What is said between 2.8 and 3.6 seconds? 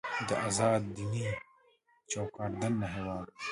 هېواد دی.